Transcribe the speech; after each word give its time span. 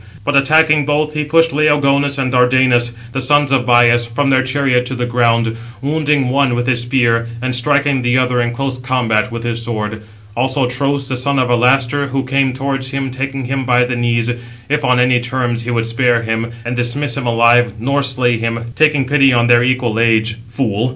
But 0.25 0.35
attacking 0.35 0.85
both, 0.87 1.13
he 1.13 1.23
pushed 1.23 1.51
Laogonus 1.51 2.17
and 2.17 2.31
Dardanus, 2.33 2.91
the 3.11 3.21
sons 3.21 3.51
of 3.51 3.67
Bias, 3.67 4.03
from 4.07 4.31
their 4.31 4.41
chariot 4.41 4.83
to 4.87 4.95
the 4.95 5.05
ground, 5.05 5.55
wounding 5.79 6.29
one 6.29 6.55
with 6.55 6.65
his 6.65 6.81
spear, 6.81 7.27
and 7.39 7.53
striking 7.53 8.01
the 8.01 8.17
other 8.17 8.41
in 8.41 8.51
close 8.51 8.79
combat 8.79 9.31
with 9.31 9.43
his 9.43 9.61
sword. 9.63 10.01
Also 10.35 10.67
Tros, 10.67 11.07
the 11.07 11.15
son 11.15 11.37
of 11.37 11.49
Alastor, 11.49 12.07
who 12.07 12.23
came 12.23 12.51
towards 12.51 12.89
him, 12.89 13.11
taking 13.11 13.45
him 13.45 13.63
by 13.63 13.83
the 13.85 13.95
knees, 13.95 14.31
if 14.69 14.83
on 14.83 14.99
any 14.99 15.19
terms 15.19 15.65
he 15.65 15.69
would 15.69 15.85
spare 15.85 16.23
him, 16.23 16.51
and 16.65 16.75
dismiss 16.75 17.15
him 17.15 17.27
alive, 17.27 17.73
nor 17.77 18.01
slay 18.01 18.39
him, 18.39 18.71
taking 18.73 19.05
pity 19.05 19.31
on 19.31 19.45
their 19.45 19.61
equal 19.63 19.99
age: 19.99 20.37
fool! 20.47 20.89